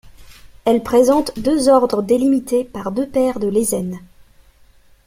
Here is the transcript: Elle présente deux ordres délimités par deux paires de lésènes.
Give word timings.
Elle 0.65 0.81
présente 0.81 1.39
deux 1.39 1.69
ordres 1.69 2.01
délimités 2.01 2.63
par 2.63 2.91
deux 2.91 3.07
paires 3.07 3.37
de 3.39 3.47
lésènes. 3.47 3.99